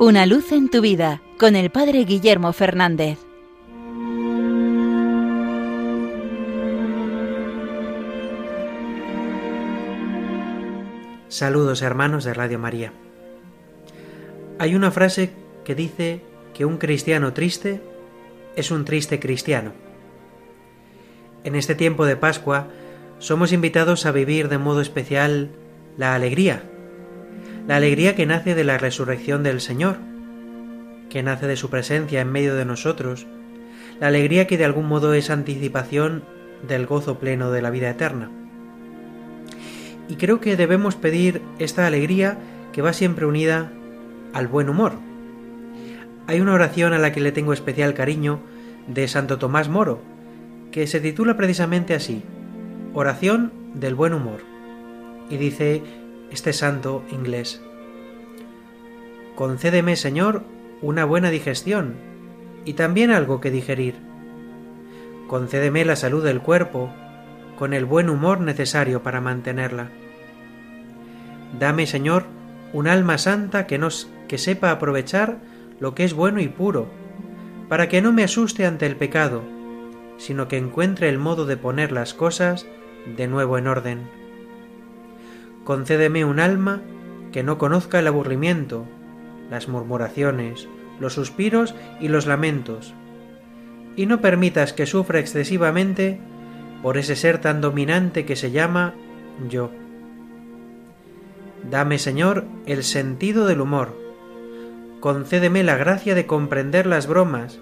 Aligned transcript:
Una 0.00 0.26
luz 0.26 0.50
en 0.50 0.70
tu 0.70 0.80
vida 0.80 1.22
con 1.38 1.54
el 1.54 1.70
Padre 1.70 2.04
Guillermo 2.04 2.52
Fernández. 2.52 3.16
Saludos 11.28 11.80
hermanos 11.80 12.24
de 12.24 12.34
Radio 12.34 12.58
María. 12.58 12.92
Hay 14.58 14.74
una 14.74 14.90
frase 14.90 15.30
que 15.64 15.76
dice 15.76 16.22
que 16.54 16.64
un 16.64 16.78
cristiano 16.78 17.32
triste 17.32 17.80
es 18.56 18.72
un 18.72 18.84
triste 18.84 19.20
cristiano. 19.20 19.72
En 21.44 21.54
este 21.54 21.76
tiempo 21.76 22.04
de 22.04 22.16
Pascua 22.16 22.66
somos 23.20 23.52
invitados 23.52 24.06
a 24.06 24.12
vivir 24.12 24.48
de 24.48 24.58
modo 24.58 24.80
especial 24.80 25.50
la 25.96 26.16
alegría, 26.16 26.64
la 27.66 27.76
alegría 27.76 28.14
que 28.14 28.26
nace 28.26 28.54
de 28.54 28.64
la 28.64 28.78
resurrección 28.78 29.42
del 29.42 29.60
Señor, 29.60 29.96
que 31.08 31.22
nace 31.22 31.46
de 31.46 31.56
su 31.56 31.70
presencia 31.70 32.20
en 32.20 32.30
medio 32.30 32.54
de 32.54 32.64
nosotros, 32.64 33.26
la 34.00 34.08
alegría 34.08 34.46
que 34.46 34.58
de 34.58 34.64
algún 34.64 34.86
modo 34.86 35.14
es 35.14 35.30
anticipación 35.30 36.24
del 36.66 36.86
gozo 36.86 37.18
pleno 37.18 37.50
de 37.50 37.62
la 37.62 37.70
vida 37.70 37.90
eterna. 37.90 38.30
Y 40.08 40.16
creo 40.16 40.40
que 40.40 40.56
debemos 40.56 40.96
pedir 40.96 41.40
esta 41.58 41.86
alegría 41.86 42.38
que 42.72 42.82
va 42.82 42.92
siempre 42.92 43.24
unida 43.24 43.72
al 44.32 44.48
buen 44.48 44.68
humor. 44.68 44.92
Hay 46.26 46.40
una 46.40 46.52
oración 46.52 46.92
a 46.92 46.98
la 46.98 47.12
que 47.12 47.20
le 47.20 47.32
tengo 47.32 47.52
especial 47.52 47.94
cariño 47.94 48.40
de 48.88 49.08
Santo 49.08 49.38
Tomás 49.38 49.68
Moro, 49.68 50.02
que 50.70 50.86
se 50.86 51.00
titula 51.00 51.36
precisamente 51.36 51.94
así, 51.94 52.22
Oración 52.92 53.52
del 53.74 53.94
buen 53.94 54.12
humor, 54.12 54.40
y 55.30 55.36
dice 55.36 55.82
este 56.30 56.52
santo 56.52 57.04
inglés, 57.10 57.62
Concédeme, 59.34 59.96
Señor, 59.96 60.44
una 60.80 61.04
buena 61.04 61.28
digestión 61.30 61.96
y 62.64 62.74
también 62.74 63.10
algo 63.10 63.40
que 63.40 63.50
digerir. 63.50 63.96
Concédeme 65.26 65.84
la 65.84 65.96
salud 65.96 66.22
del 66.22 66.40
cuerpo, 66.40 66.92
con 67.58 67.72
el 67.72 67.84
buen 67.84 68.10
humor 68.10 68.40
necesario 68.40 69.02
para 69.02 69.20
mantenerla. 69.20 69.90
Dame, 71.58 71.86
Señor, 71.86 72.26
un 72.72 72.86
alma 72.86 73.18
santa 73.18 73.66
que 73.66 73.76
nos 73.76 74.08
que 74.28 74.38
sepa 74.38 74.70
aprovechar 74.70 75.38
lo 75.80 75.96
que 75.96 76.04
es 76.04 76.14
bueno 76.14 76.40
y 76.40 76.46
puro, 76.46 76.86
para 77.68 77.88
que 77.88 78.02
no 78.02 78.12
me 78.12 78.22
asuste 78.22 78.66
ante 78.66 78.86
el 78.86 78.94
pecado, 78.94 79.42
sino 80.16 80.46
que 80.46 80.58
encuentre 80.58 81.08
el 81.08 81.18
modo 81.18 81.44
de 81.44 81.56
poner 81.56 81.90
las 81.90 82.14
cosas 82.14 82.66
de 83.16 83.26
nuevo 83.26 83.58
en 83.58 83.66
orden. 83.66 84.23
Concédeme 85.64 86.24
un 86.24 86.40
alma 86.40 86.82
que 87.32 87.42
no 87.42 87.58
conozca 87.58 87.98
el 87.98 88.06
aburrimiento, 88.06 88.86
las 89.50 89.68
murmuraciones, 89.68 90.68
los 91.00 91.14
suspiros 91.14 91.74
y 92.00 92.08
los 92.08 92.26
lamentos, 92.26 92.94
y 93.96 94.06
no 94.06 94.20
permitas 94.20 94.72
que 94.72 94.86
sufra 94.86 95.18
excesivamente 95.18 96.20
por 96.82 96.98
ese 96.98 97.16
ser 97.16 97.40
tan 97.40 97.60
dominante 97.60 98.24
que 98.24 98.36
se 98.36 98.50
llama 98.50 98.94
yo. 99.48 99.70
Dame, 101.70 101.98
Señor, 101.98 102.44
el 102.66 102.84
sentido 102.84 103.46
del 103.46 103.60
humor. 103.60 103.98
Concédeme 105.00 105.62
la 105.62 105.76
gracia 105.76 106.14
de 106.14 106.26
comprender 106.26 106.86
las 106.86 107.06
bromas, 107.06 107.58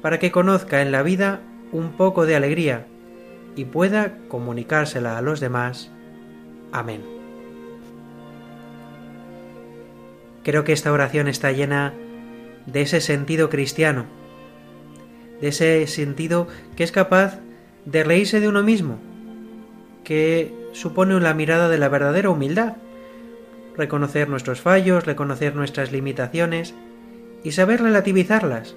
para 0.00 0.18
que 0.18 0.32
conozca 0.32 0.82
en 0.82 0.92
la 0.92 1.02
vida 1.02 1.40
un 1.72 1.92
poco 1.92 2.26
de 2.26 2.36
alegría 2.36 2.86
y 3.56 3.64
pueda 3.64 4.18
comunicársela 4.28 5.16
a 5.18 5.22
los 5.22 5.40
demás. 5.40 5.90
Amén. 6.72 7.13
Creo 10.44 10.62
que 10.62 10.72
esta 10.72 10.92
oración 10.92 11.26
está 11.26 11.52
llena 11.52 11.94
de 12.66 12.82
ese 12.82 13.00
sentido 13.00 13.48
cristiano, 13.48 14.04
de 15.40 15.48
ese 15.48 15.86
sentido 15.86 16.46
que 16.76 16.84
es 16.84 16.92
capaz 16.92 17.40
de 17.86 18.04
reírse 18.04 18.40
de 18.40 18.48
uno 18.48 18.62
mismo, 18.62 18.98
que 20.04 20.54
supone 20.72 21.18
la 21.18 21.34
mirada 21.34 21.68
de 21.68 21.78
la 21.78 21.88
verdadera 21.88 22.30
humildad, 22.30 22.76
reconocer 23.76 24.28
nuestros 24.28 24.60
fallos, 24.60 25.06
reconocer 25.06 25.56
nuestras 25.56 25.92
limitaciones 25.92 26.74
y 27.42 27.52
saber 27.52 27.82
relativizarlas, 27.82 28.76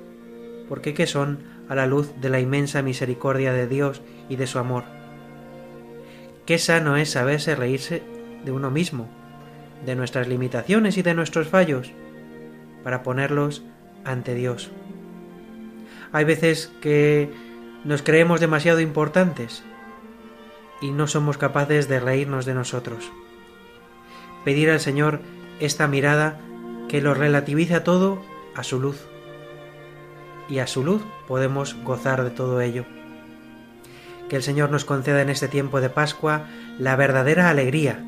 porque 0.70 0.94
¿qué 0.94 1.06
son 1.06 1.40
a 1.68 1.76
la 1.76 1.86
luz 1.86 2.14
de 2.22 2.30
la 2.30 2.40
inmensa 2.40 2.82
misericordia 2.82 3.52
de 3.52 3.68
Dios 3.68 4.02
y 4.30 4.38
de 4.38 4.48
su 4.48 4.58
amor? 4.58 4.86
Qué 6.46 6.58
sano 6.58 6.96
es 6.96 7.12
saberse 7.12 7.56
reírse 7.56 8.04
de 8.46 8.52
uno 8.52 8.72
mismo, 8.72 9.10
de 9.86 9.96
nuestras 9.96 10.28
limitaciones 10.28 10.98
y 10.98 11.02
de 11.02 11.14
nuestros 11.14 11.48
fallos, 11.48 11.92
para 12.84 13.04
ponerlos 13.04 13.64
ante 14.04 14.34
Dios. 14.34 14.72
Hay 16.12 16.26
veces 16.26 16.72
que 16.82 17.30
nos 17.84 18.02
creemos 18.02 18.40
demasiado 18.40 18.80
importantes 18.80 19.64
y 20.82 20.92
no 20.92 21.08
somos 21.08 21.38
capaces 21.38 21.88
de 21.88 22.00
reírnos 22.00 22.46
de 22.46 22.54
nosotros. 22.54 23.12
Pedir 24.46 24.70
al 24.70 24.80
Señor 24.80 25.20
esta 25.60 25.88
mirada 25.88 26.40
que 26.88 27.02
lo 27.02 27.14
relativiza 27.14 27.84
todo 27.84 28.22
a 28.56 28.64
su 28.64 28.80
luz. 28.80 29.08
Y 30.50 30.60
a 30.60 30.68
su 30.68 30.84
luz 30.84 31.04
podemos 31.28 31.76
gozar 31.84 32.24
de 32.24 32.30
todo 32.30 32.62
ello. 32.62 32.86
Que 34.30 34.38
el 34.38 34.44
Señor 34.44 34.72
nos 34.72 34.86
conceda 34.86 35.22
en 35.22 35.30
este 35.30 35.48
tiempo 35.48 35.82
de 35.82 35.90
Pascua 35.90 36.48
la 36.80 36.96
verdadera 36.96 37.50
alegría, 37.50 38.06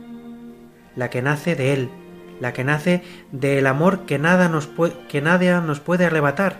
la 0.99 1.09
que 1.09 1.21
nace 1.21 1.55
de 1.55 1.71
Él, 1.71 1.89
la 2.41 2.51
que 2.51 2.65
nace 2.65 3.03
del 3.31 3.67
amor 3.67 4.05
que 4.05 4.19
nada 4.19 4.49
nos, 4.49 4.69
que 5.07 5.21
nadie 5.21 5.53
nos 5.61 5.79
puede 5.79 6.05
arrebatar. 6.05 6.59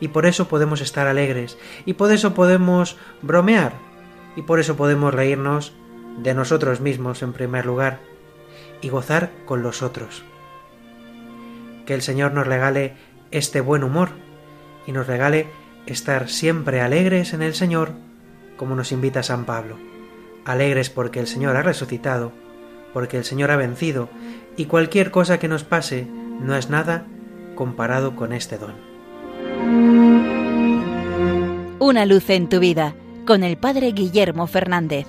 Y 0.00 0.08
por 0.08 0.24
eso 0.24 0.48
podemos 0.48 0.80
estar 0.80 1.06
alegres, 1.06 1.58
y 1.84 1.92
por 1.92 2.10
eso 2.12 2.32
podemos 2.32 2.96
bromear, 3.20 3.74
y 4.36 4.42
por 4.42 4.58
eso 4.58 4.76
podemos 4.76 5.12
reírnos 5.12 5.74
de 6.16 6.32
nosotros 6.32 6.80
mismos 6.80 7.22
en 7.22 7.34
primer 7.34 7.66
lugar, 7.66 8.00
y 8.80 8.88
gozar 8.88 9.30
con 9.44 9.62
los 9.62 9.82
otros. 9.82 10.24
Que 11.84 11.92
el 11.92 12.00
Señor 12.00 12.32
nos 12.32 12.46
regale 12.46 12.94
este 13.32 13.60
buen 13.60 13.84
humor, 13.84 14.08
y 14.86 14.92
nos 14.92 15.06
regale 15.06 15.46
estar 15.84 16.30
siempre 16.30 16.80
alegres 16.80 17.34
en 17.34 17.42
el 17.42 17.54
Señor, 17.54 17.92
como 18.56 18.76
nos 18.76 18.92
invita 18.92 19.22
San 19.22 19.44
Pablo. 19.44 19.76
Alegres 20.46 20.88
porque 20.88 21.20
el 21.20 21.26
Señor 21.26 21.56
ha 21.56 21.62
resucitado, 21.62 22.32
porque 22.96 23.18
el 23.18 23.24
Señor 23.24 23.50
ha 23.50 23.56
vencido, 23.56 24.08
y 24.56 24.64
cualquier 24.64 25.10
cosa 25.10 25.38
que 25.38 25.48
nos 25.48 25.64
pase 25.64 26.06
no 26.40 26.56
es 26.56 26.70
nada 26.70 27.04
comparado 27.54 28.16
con 28.16 28.32
este 28.32 28.56
don. 28.56 28.72
Una 31.78 32.06
luz 32.06 32.30
en 32.30 32.48
tu 32.48 32.58
vida 32.58 32.94
con 33.26 33.42
el 33.42 33.58
Padre 33.58 33.92
Guillermo 33.92 34.46
Fernández. 34.46 35.06